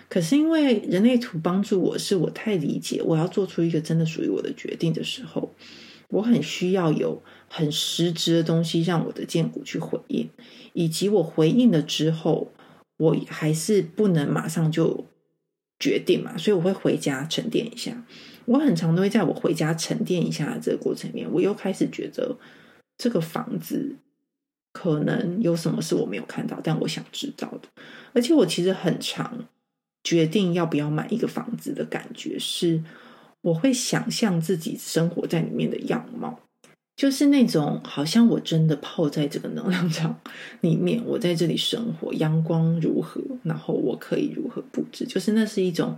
[0.09, 5.53] 可是因为人类图帮助我，是我太理解我要做出一个真的属于我的决定的时候。
[6.09, 10.29] 我很需要有很实质的东西让我的荐股去回应，
[10.73, 12.51] 以及我回应了之后，
[12.97, 15.05] 我还是不能马上就
[15.79, 18.05] 决定嘛，所以我会回家沉淀一下。
[18.45, 22.37] 我很常都会在我回家沉淀一下的这个过程里面，我又开始觉得
[22.97, 23.95] 这个房子
[24.71, 27.67] 可能有什么是我没有看到，但我想知道的。
[28.13, 29.47] 而且我其实很常
[30.03, 32.83] 决定要不要买一个房子的感觉是。
[33.45, 36.39] 我会想象自己生活在里面的样貌，
[36.95, 40.19] 就是那种好像我真的泡在这个能量场
[40.61, 45.95] 里面，我在这里生活，阳光如何，然后我可以如何布置，就是那是一种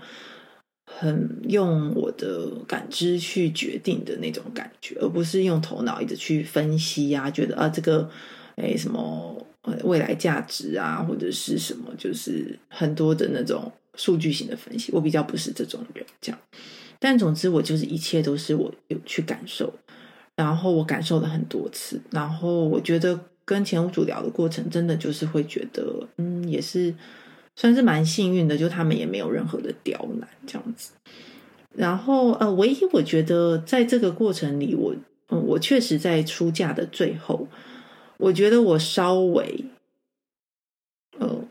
[0.92, 8.10] 很用我的感知去决定的那种感觉，而不是用头脑一直去分析啊，觉得啊这个
[8.58, 9.48] 哎什么
[9.86, 16.38] 未来价值啊，或者是什么，就是很多的那种数据型的分析，我比较不是这种人，这样。
[17.00, 19.74] 但总之，我就是一切都是我有去感受，
[20.36, 26.94] 然后我感受了很多次，然后我觉得跟前屋主聊的过程，真的就是会觉得，嗯，也是
[27.56, 30.92] 算是蛮幸运的，就他们也没有任何的刁难这样子。
[31.76, 34.96] 然后呃，唯一我觉得在这个过程里，我
[35.30, 37.48] 嗯，我确实在出嫁的最后，
[38.18, 39.66] 我觉得我稍微。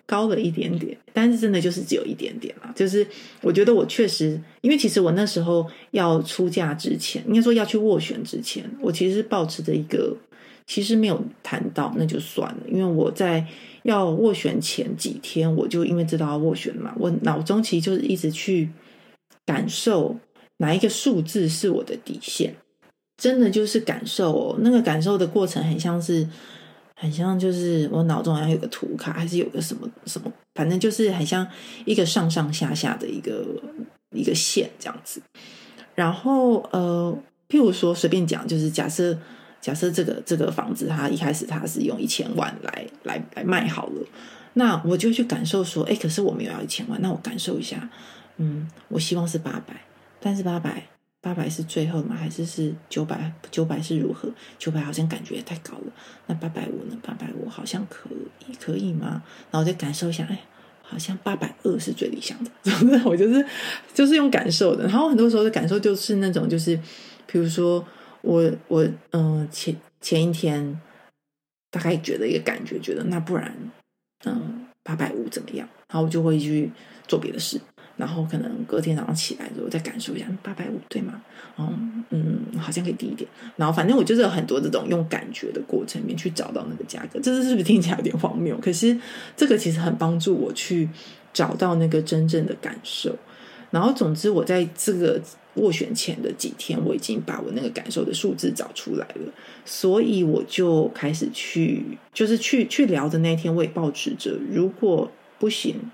[0.07, 2.73] 高了一点点，但是真的就是只有一点点啦。
[2.77, 3.05] 就是
[3.43, 10.17] 我觉得我确实，因为其实我那时候要出嫁之前，应该说要去斡旋之前，我其实是保持着一个，
[10.65, 12.59] 其实没有谈到那就算了。
[12.69, 13.45] 因为我在
[13.83, 18.71] 要斡旋前几天，我就因为知道要斡旋嘛，我脑中其实就是一直去
[19.45, 20.17] 感受
[20.59, 22.55] 哪一个数字是我的底线，
[23.17, 26.29] 真的就是感受哦，那个感受的过程很像是。
[26.99, 31.47] 很像，就是我脑中好像有个图卡，还是有个什么什么，反正就是很像
[31.85, 33.45] 一个上上下下的一个
[34.13, 35.21] 一个线这样子。
[35.95, 37.17] 然后呃，
[37.51, 39.17] 譬如说随便讲，就是假设
[39.61, 44.07] 假设这个这个房子，它一开始它是用一千万来来来卖好了，
[44.55, 47.91] 那我就去感受说，哎，可是我没有要一千万，那我感受一下，
[48.39, 49.83] 嗯，我希望是八百，
[50.19, 50.87] 但是八百。
[51.27, 52.15] 八百是最后吗？
[52.15, 53.33] 还是是九百？
[53.51, 54.31] 九百是如何？
[54.61, 55.93] 九百好像感觉也太高了。
[56.29, 56.97] 那八百五呢？
[57.03, 58.09] 八百五好像可
[58.47, 59.25] 以，可以吗？
[59.51, 60.41] 然后再感受一下，哎，
[60.83, 62.51] 好像八百二是最理想的。
[62.63, 63.45] 总之，我就是
[63.93, 64.85] 就是用感受的。
[64.85, 66.79] 然后很多时候的感受就是那种，就是
[67.27, 67.85] 比如说
[68.21, 70.81] 我我嗯前前一天
[71.73, 73.53] 大概觉得一个感觉，觉得那不然
[74.27, 75.69] 嗯八百五怎么样？
[75.89, 76.71] 然后我就会去
[77.09, 77.61] 做别的事。
[77.97, 81.23] 然后可能隔天早上起来的时候再感受一下，八百五对吗？
[81.57, 81.73] 哦
[82.11, 83.29] 嗯，好像可以低一点。
[83.57, 88.57] 然后反正我就是有很多这种用感觉的过程里面去找到那个价格，这是是不是听起来有点荒谬？
[88.59, 88.97] 可是
[89.37, 90.89] 这个其实很帮助我去
[91.33, 93.17] 找到那个真正的感受。
[93.71, 95.21] 然后总之，我在这个
[95.57, 99.33] 斡旋前的几天，我已经把我那个感受的数字找出来了，
[99.65, 101.83] 所以我就开始去，
[102.13, 105.91] 就是去去聊的那天，我也保持着，如果不行，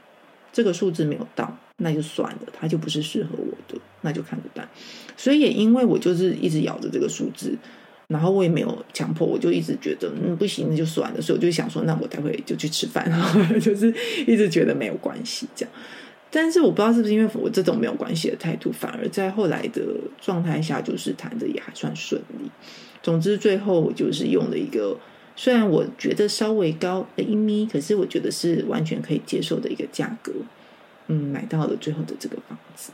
[0.53, 1.57] 这个数字没有到。
[1.79, 4.69] 那就算了，它就不是适合我的，那就看着办。
[5.17, 7.57] 所以也因为我就是一直咬着这个数字，
[8.09, 11.21] 然后我也没有强迫，我就一直觉得嗯不行，那就算了。
[11.21, 13.11] 所以我就想说，那我待会就去吃饭，
[13.61, 13.93] 就是
[14.27, 15.75] 一直觉得没有关系这样。
[16.31, 19.83] 但是我不知道是不是因为我这种没有关系的态度，反而在后来的
[20.21, 22.51] 状态下，就是谈的也还算顺利。
[23.03, 24.99] 总之最后我就是用了一个，
[25.37, 30.33] 虽然我觉得稍微高了一米，可是我觉得是完全可以接受的一个价格。
[31.13, 32.91] 嗯，买到了最后的这个房子，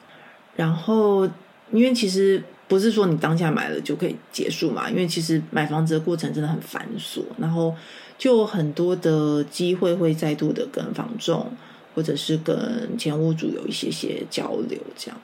[0.56, 1.24] 然后
[1.70, 7.72] 因为其实不是说你当下买了就可以结束嘛，因为其实买房子的过程真的很繁琐，然后
[8.18, 11.52] 就很多的机会会再度的跟房仲
[11.94, 15.20] 或者是跟前屋主有一些些交流，这样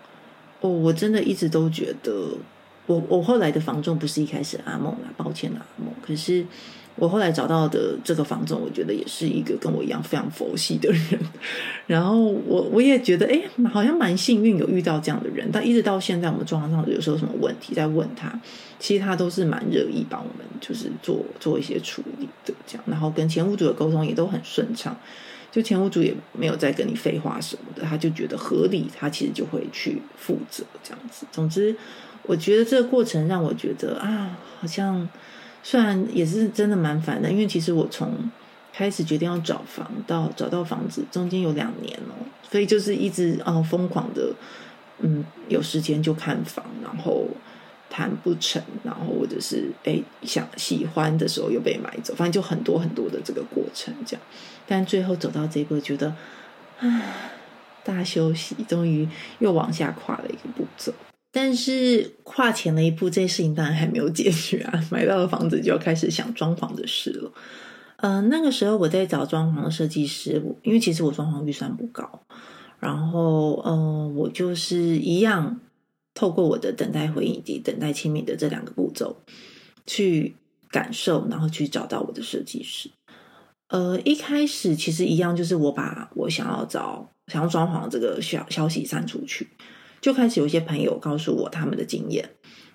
[0.60, 2.28] 哦，我真的一直都觉得，
[2.86, 6.46] 我我后来的房仲不是一开始阿梦啊，抱歉啊，阿梦，可是。
[6.96, 11.18] 我后来找到的这个房总，我觉得也是一个跟我一样非常佛系的人。
[11.88, 15.48] 然后我我也觉得，哎，好像蛮幸运有遇到这样的人。
[15.52, 18.40] 但一直到现在，我们装上有时候什么问题在问他，
[18.78, 22.84] 其实他都是蛮乐意帮我们，就是做做一些处理的这样。
[22.86, 24.96] 然后跟前屋主的沟通也都很顺畅，
[25.50, 31.26] 就前屋主也没有再跟你废话什么的，他就觉得合理，他其实就会去负责这样子。
[31.32, 31.74] 总之，
[32.22, 35.08] 我觉得这个过程让我觉得啊，好像。
[35.64, 38.30] 虽然也是真的蛮烦的，因为其实我从
[38.70, 42.12] 开始决定要找房到找到房子中间有两年哦，
[42.50, 44.34] 所以就是一直哦疯狂的，
[44.98, 47.26] 嗯，有时间就看房，然后
[47.88, 54.22] 谈不成，然后或者是哎想喜欢的时候又被买走，反正就很多很多的这个过程这样，
[54.66, 56.14] 但最后走到这一步，觉得
[56.80, 57.02] 啊
[57.82, 60.92] 大休息，终于又往下跨了一个步骤。
[61.36, 64.88] 但是跨前了一步，这事情当然还没有解决啊！
[64.88, 67.32] 买到了房子就要开始想装潢的事了。
[67.96, 72.20] 呃，那个时候我在找装潢的设计师，因为其实我装潢预算不高，
[72.78, 75.58] 然后呃，我就是一样
[76.14, 79.16] 透过我的等待回应以及等待亲密的这两个步骤
[79.88, 80.36] 去
[80.70, 82.88] 感受，然后去找到我的设计师。
[83.70, 89.48] 呃，一开始其实一样，就是我把我想要找想要装潢这个消消息散出去。
[90.04, 92.28] 就开始有一些朋友告诉我他们的经验，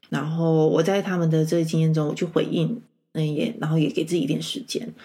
[0.09, 2.81] 然后我在他们的这个经验中，我去回应，
[3.13, 4.95] 嗯，也然后也给自己一点时间。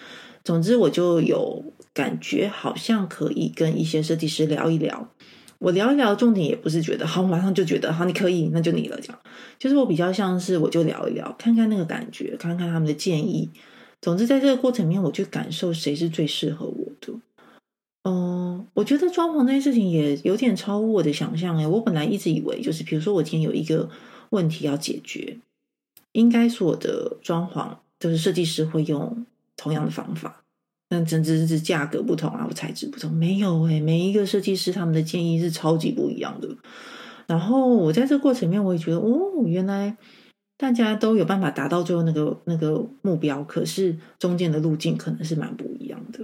[0.43, 5.07] 总之，我就有感觉好像可以跟一些设计师聊一聊。
[5.59, 8.99] 我聊一聊，重点也不是觉得好，马上就觉得好，你可以，那就你了。
[8.99, 9.19] 这样，
[9.59, 13.51] 就是我比较像是我就聊一聊，看看那个感觉，看看他们的建议。
[14.01, 17.13] 总之，在这个过程里面，我去感受谁是最适合我的。
[18.07, 21.67] 嗯，我觉得装潢这件事情也有点超乎我的想象哎。
[21.67, 23.89] 我本来一直以为，就是比如说我今天有一个
[24.29, 25.39] 问题要解决，
[26.11, 29.25] 应该所有的装潢就是设计师会用
[29.57, 30.43] 同样的方法，
[30.87, 36.47] 但甚至是价格不同啊，或材质不同，没有哎，每一个设计师他们的建议是超级不一样的。
[37.25, 39.97] 然后我在这个过程里面，我也觉得哦，原来
[40.57, 46.19] 大家都有办法达到最后那个那个目标，可是中间的路径可能是蛮不一样的。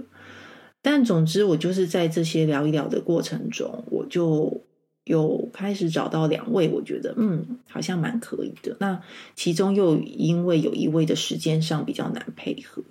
[0.82, 4.60] 但总之，我就是在这些聊一聊的过程中，我就
[5.04, 8.76] 有开始找到两位，我觉得嗯，好像蛮可以的。
[8.80, 9.00] 那
[9.36, 12.82] 其中又因为有一位的时间上比较难配合，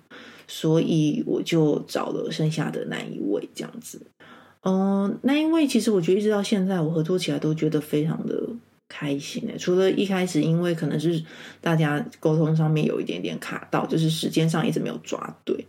[0.48, 4.00] 所以我就找了剩下的那一位这样子。
[4.62, 8.48] 嗯，那因为其实我觉得一直到现在，我合作起来都觉得非常的
[8.88, 9.58] 开心诶。
[9.58, 11.22] 除了一开始因为可能是
[11.60, 15.66] 大家沟通上面有一点点卡到，就是时间上一直没有抓对。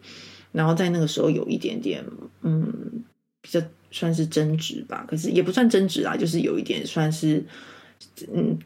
[0.54, 2.02] 然后在那个时候有一点点，
[2.44, 3.04] 嗯，
[3.42, 3.62] 比较
[3.92, 7.44] 算是争执吧，可是也不算争执啊，就是有一点算是，
[8.34, 8.58] 嗯，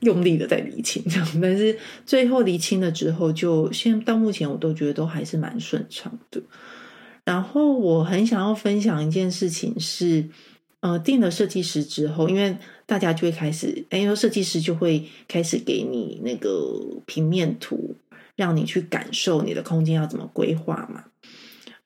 [0.00, 1.26] 用力的在理清这样。
[1.42, 6.40] 但是最后理清了之后，就现到目前我都觉得都还是蛮顺畅的。
[7.24, 10.28] 然后我很想要分享一件事情是，
[10.80, 17.94] 呃，定了设计师之后，因为大家就会开始，哎，说设计师就会开始给你那个平面图，
[18.36, 21.04] 让你去感受你的空间要怎么规划嘛。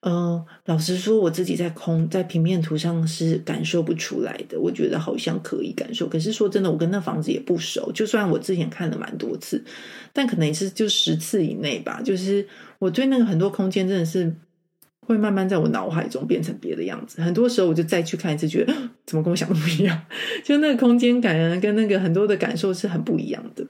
[0.07, 4.59] 嗯，老实说，我自己在空在平面图上是感受不出来的。
[4.59, 7.91] 我觉得好像可以感受，可是说真的，我跟那房子也不熟。
[7.91, 9.63] 就算我之前看了蛮多次，
[10.13, 12.03] 但可能也是就十次以内吧。
[12.03, 12.47] 就是
[12.77, 14.31] 我对那个很多空间真的是
[14.99, 17.19] 会慢慢在我脑海中变成别的样子。
[17.23, 18.71] 很多时候我就再去看一次，觉得
[19.07, 19.99] 怎么跟我想的不一样？
[20.45, 23.65] 就那个空间感，跟那个很多的感受是很不一样的。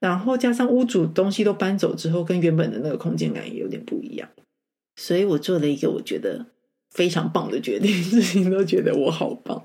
[0.00, 4.28] 然后加上屋主东西都搬走之后，跟原本的那个空间感也有点不一样。
[5.00, 6.44] 所以我做了一个我觉得
[6.90, 9.64] 非常棒的决定， 自己都觉得我好棒。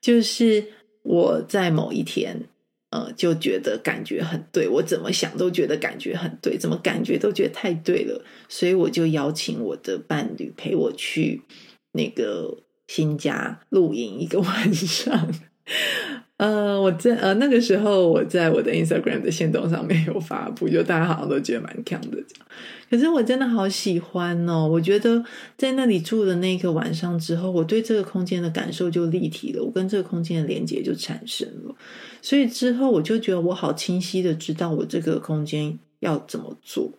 [0.00, 0.64] 就是
[1.02, 2.48] 我在某一天，
[2.88, 11.42] 呃，就觉得感觉很对，我怎么想都觉得感觉很对，怎么感觉都觉得太对了，所以我就邀请我的伴侣陪我去
[11.92, 12.56] 那个
[12.88, 15.30] 新家露营一个晚上。
[16.42, 22.46] 呃，我在呃那个时候，我在我的 Instagram 的线动上面有发布，就大家好像都觉得蛮强的这样。
[22.90, 24.66] 可是我真的好喜欢哦！
[24.66, 25.24] 我觉得
[25.56, 31.72] 在那里住的那个晚上之后，我对这个空间的感受就立体了，我跟这个空间的连接就产生了。
[32.20, 36.90] 所以之后我就觉得我好清晰的知道我这个空间要怎么做。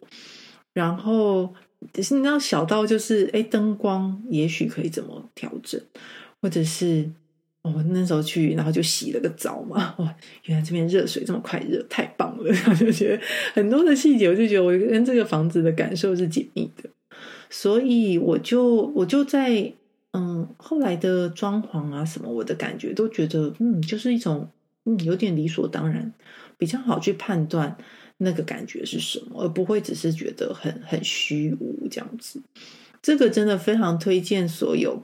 [0.72, 1.54] 然后
[1.92, 5.82] 只是你知道小到就是，哎，灯光也许可以怎么调整，
[6.42, 7.12] 或者是。
[7.64, 9.96] 我那时候去，然后就洗了个澡嘛。
[10.00, 12.50] 哇，原来这边热水这么快热，太棒了！
[12.52, 16.90] 然后就觉得很多的细节，我就觉得我跟这个房子的感受是紧密的。
[17.50, 19.74] 所以我就我就在
[20.12, 24.50] 嗯后来的装潢啊什么，我的感觉都觉得嗯就是一种
[24.86, 26.12] 嗯有点理所当然，
[26.58, 27.78] 比较好去判断
[28.18, 32.42] 那个感觉是什么，而不会只是觉得很很虚无这样子。
[33.02, 35.02] 这个真的非常推荐所有。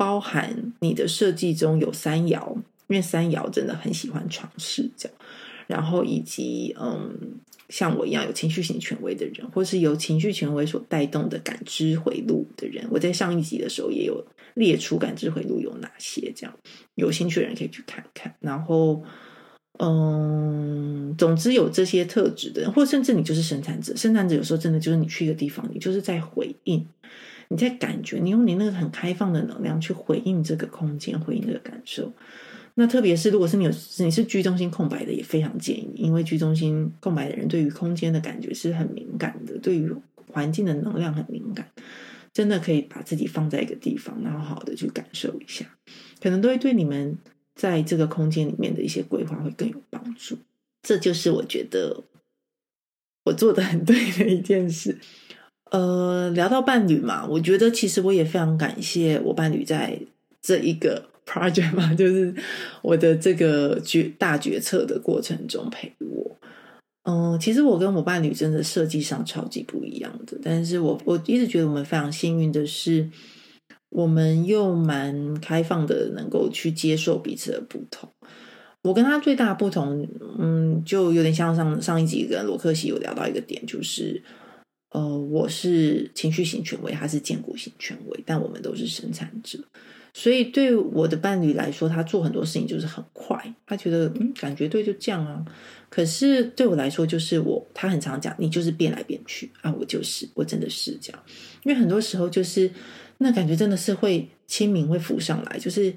[0.00, 2.54] 包含你的设计中有三爻，
[2.86, 5.18] 因为三爻真的很喜欢尝试这样，
[5.66, 7.38] 然后以及嗯，
[7.68, 14.24] 像我一样有情绪型权威的人，或是由情绪权威所带动的感知回路的人，我在上一集的时候也有
[14.54, 16.56] 列出感知回路有哪些，这样
[16.94, 18.34] 有兴趣的人可以去看看。
[18.40, 19.02] 然后
[19.80, 26.86] 嗯，总之有这些特质的人，或甚至你就是生产者，生产者有时候真的就是你去一个地方，你就是在回应。
[27.52, 32.12] 你在感觉，你用你那个很开放的能量去回应这个空间，回应这个感受。
[32.74, 39.92] 那特别是如果是你有你是居中心空白的，也非常建议，因为居中心空白的人对于空间的感觉是很敏感的，对于
[40.32, 41.68] 环境的能量很敏感，
[42.32, 45.66] 真的可以把自己放在一个地方，然后好好的去感受一下，
[46.22, 47.18] 可能都会对你们
[47.56, 50.38] 在这个空间里面的一些规划会更有帮助。
[50.82, 52.04] 这就是我觉得
[53.24, 54.96] 我做的很对的一件事。
[55.70, 59.96] 呃，聊到伴侣嘛，我觉得其实我也非常感谢我伴侣在
[60.42, 62.34] 这一个 project 嘛，就是
[62.82, 66.36] 我的这个决大决策的过程中陪我。
[67.04, 73.08] 嗯，其实我跟我伴侣真的设计上超级不一样的，但是我我一直觉得我们非常幸运的是，
[73.90, 78.10] 我们又蛮开放的，能够去接受彼此的不同。
[78.82, 80.06] 我跟他最大不同，
[80.38, 84.20] 嗯，就有点像上上一集跟罗克西有聊到一个点，就是。
[84.90, 89.58] 呃，我是情绪型权威，他是建国型权威，但我们都是生产者，
[90.12, 95.44] 所以对我的伴侣来说，他做很多事情就是很快，他觉得嗯，感觉对就这样啊。
[95.88, 101.22] 可是对我来说，就是我他很常讲，你就是变来变去啊，我就是我真的是这样，
[101.62, 102.68] 因为很多时候就是
[103.18, 105.94] 那感觉真的是会清明会浮上来，就是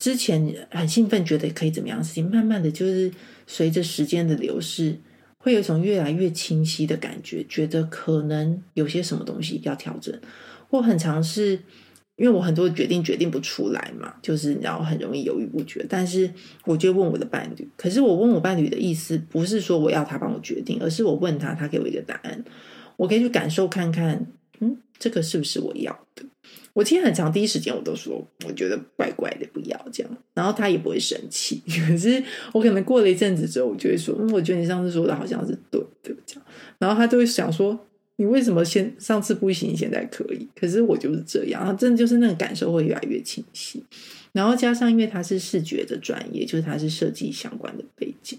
[0.00, 3.12] 之前很兴奋，觉得可以怎么样事情，慢慢的就是
[3.46, 4.98] 随着时间的流逝。
[5.42, 10.16] 会有一种越来越清晰的感觉，觉得可能有些什么东西要调整。
[10.70, 11.58] 我很尝试，
[12.14, 15.84] 因为我很多决定决定不出来嘛，就是你知道很容易犹豫不决。
[15.88, 16.32] 但是
[16.64, 22.44] 我就问我的伴侣，可是我问我伴侣的意思不是说我要他帮我决定，而是我问他，他给我一个答案，
[22.96, 24.24] 我可以去感受看看，
[24.60, 26.22] 嗯，这个是不是我要的？
[26.74, 30.16] 我其实很长第一时间我都说，我觉得怪怪的，不要这样。
[30.32, 31.62] 然后他也不会生气。
[31.86, 36.44] 可是我可能过了一阵子之后，我就会说，嗯，我觉得你上次说的好像是对的这样。
[36.78, 37.78] 然后他就会想说，
[38.16, 40.48] 你为什么先上次不行，现在可以？
[40.56, 41.62] 可是我就是这样。
[41.62, 43.84] 然后真的就是那个感受会越来越清晰。
[44.32, 48.38] 然后加上因为他是视觉的专业，就是他是设计相关的背景，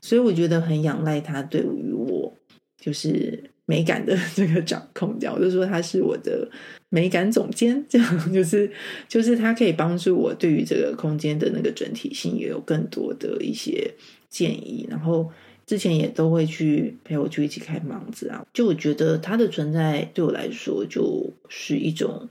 [0.00, 2.34] 所以我觉得很仰赖他对于我
[2.80, 5.16] 就是美感的 这个掌控。
[5.20, 6.50] 这样我就说他是我的。
[6.90, 8.70] 美感总监，这样就是
[9.08, 13.92] 就是他可以帮助我对于这个空间的那个整体性也有更多的一些
[14.30, 15.30] 建议，然后
[15.66, 22.28] 之前也都会去陪我去一起开房子啊，就我觉得他的存在对我来说就是一种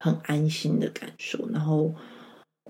[0.00, 1.94] 很安心的感受，然后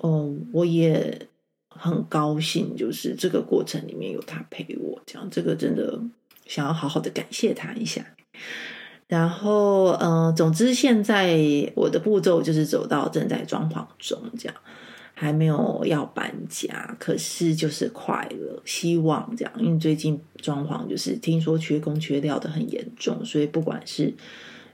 [0.03, 1.29] 嗯，我也
[1.69, 6.01] 很高兴，就是这个过程里面有他陪我，这样这个真的
[6.47, 8.05] 想要好好的感谢他一下。
[9.09, 11.41] 然后，嗯，总之，现在
[11.75, 14.55] 我的步骤就是走到正在装潢中，这样
[15.15, 24.13] 还没有要搬家，可是就是快了，希望这样，因为最近装潢就是听说缺工缺料的很严重，所以不管是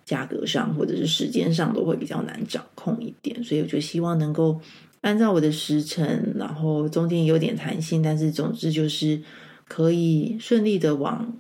[0.05, 4.61] 价格上或者是时间上都会比较难掌控一点，所以我就希望能够
[5.03, 9.22] 按照我的时程，然后中间有点弹性，但是总之就是
[9.68, 11.37] 可以顺利的往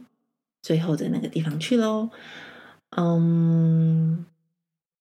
[0.62, 2.08] 最后的那个地方去喽。
[2.96, 4.24] 嗯，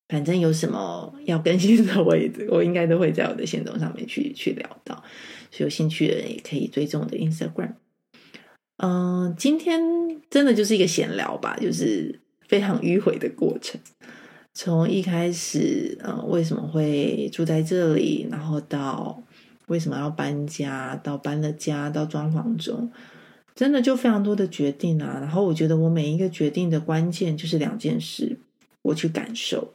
[0.09, 4.95] 反正有什么要更新的，我也 我应该都会在我的线动上面去去聊到，
[5.51, 7.73] 所以有兴趣的人也可以追踪我的 Instagram。
[8.77, 9.81] 嗯，今天
[10.29, 13.79] 真的就是一个闲聊吧，就是非常迂回的过程。
[14.55, 19.21] 从一开始，嗯，为什么会住在这里，然后到
[19.67, 22.91] 为什么要搬家，到搬了家，到装潢中，
[23.55, 25.17] 真的就非常多的决定啊。
[25.19, 28.37] 然后我觉得我每一个决定的关键就是两件事：
[28.81, 29.73] 我去感受，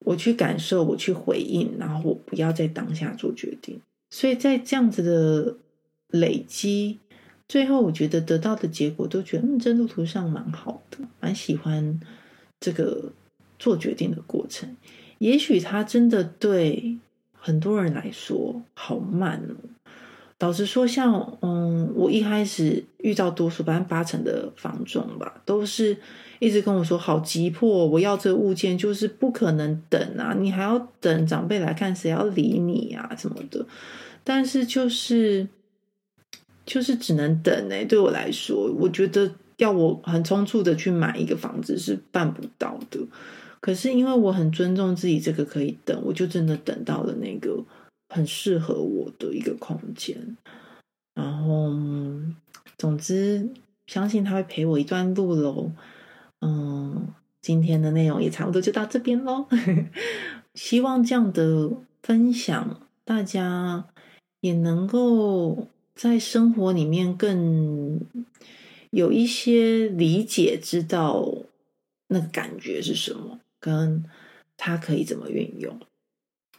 [0.00, 3.80] 我去感受，我去回应，然后我不要在当下做决定。
[4.10, 5.56] 所以在这样子的
[6.08, 6.98] 累积。
[7.48, 12.00] 最后，我觉得得到的结果都觉得，嗯，这路途上蛮好的，蛮喜欢
[12.60, 13.12] 这个
[13.58, 14.74] 做决定的过程。
[15.18, 16.96] 也许它真的对
[17.34, 19.56] 很多人来说好慢哦。
[20.42, 25.96] 老实说，像嗯，我一开始遇到多数，百分之八成的房仲吧，都是
[26.40, 33.64] 一直跟我说好急迫，我要这物件，就是不可能等啊，你还要等长辈来看，谁要理你啊什么的。
[34.22, 35.46] 但是就是。
[36.64, 43.00] 就是只能等哎，对我来说，我觉得要我很匆促的去买一个房子是办不到的。
[43.58, 47.58] 可是因为我很尊重自己，这个可以等，我就真的等到了那个
[48.12, 50.36] 很适合我的一个空间。
[51.14, 51.72] 然后，
[52.78, 53.50] 总之，
[53.86, 55.72] 相信他会陪我一段路喽。
[56.40, 57.08] 嗯，
[57.40, 59.46] 今天的内容也差不多就到这边喽。
[60.54, 61.70] 希望这样的
[62.02, 63.86] 分享，大家
[64.40, 65.68] 也能够。
[65.94, 68.00] 在生活里面更
[68.90, 71.44] 有一些理解，知道
[72.08, 74.02] 那个感觉是什么，跟
[74.56, 75.78] 他可以怎么运用。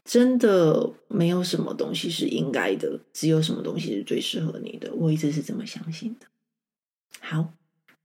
[0.03, 4.93] 真的没有什么东西是应该的，只有什么东西是最适合你的。
[4.93, 6.27] 我一直是这么相信的。
[7.19, 7.53] 好，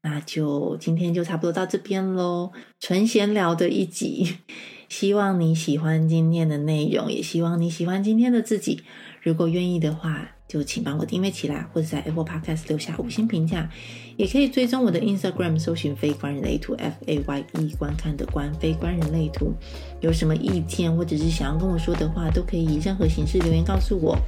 [0.03, 4.38] 那就今天就差不多到这边喽，纯闲聊的一集。
[4.88, 8.82] 希望你喜欢今天的内容，也希望你喜欢今天的自己。
[9.22, 10.34] 如果愿意的话。
[10.49, 13.70] 就请帮我订阅起来，或者在 Apple Podcast 留下五星评价，
[14.19, 19.55] 也可以追踪我的 Instagram，搜寻“非官人类图 ”F A Y E 观看的官非官人类图。
[20.01, 24.19] 有什么意见或者是想要跟我说的话，都可以以任何形式留言告诉我。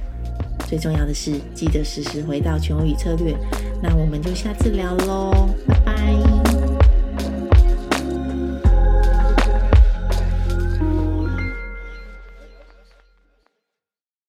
[0.65, 3.35] 最重要的是，记得实时回到全欧语策略。
[3.83, 5.49] 那我们就下次聊喽。
[5.67, 6.50] 拜拜